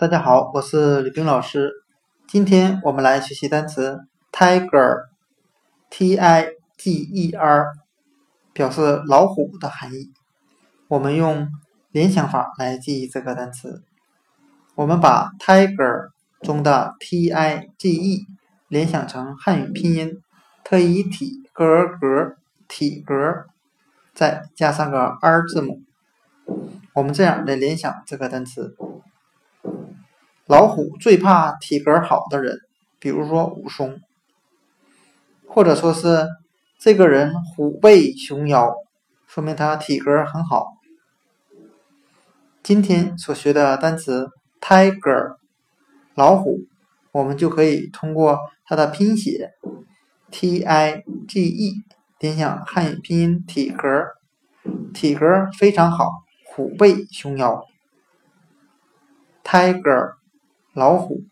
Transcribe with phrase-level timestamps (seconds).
[0.00, 1.70] 大家好，我是李冰老师。
[2.26, 4.00] 今天我们来学习单词
[4.32, 4.86] tiger，T-I-G-E-R，
[8.54, 10.10] 表示老虎的含义。
[10.88, 11.50] 我们用
[11.90, 13.82] 联想法来记忆这个单词。
[14.74, 16.08] 我们把 tiger
[16.40, 18.26] 中的 T-I-G-E
[18.68, 20.22] 联想成汉语拼音
[20.64, 22.36] 特一体格格
[22.66, 23.44] 体格，
[24.14, 25.82] 再加上个 R 字母。
[26.94, 28.74] 我们这样来联想这个单词。
[30.50, 32.58] 老虎最怕体格好的人，
[32.98, 34.00] 比如说武松，
[35.46, 36.26] 或者说是
[36.76, 38.74] 这个人虎背熊腰，
[39.28, 40.72] 说明他体格很好。
[42.64, 44.28] 今天所学的单词
[44.60, 45.36] tiger
[46.16, 46.64] 老虎，
[47.12, 49.52] 我们就可以通过它的拼写
[50.32, 51.84] t i g e
[52.18, 53.86] 联想汉语拼音体格，
[54.92, 57.64] 体格非常好，虎背熊腰
[59.44, 60.14] ，tiger。
[60.80, 61.22] 老虎。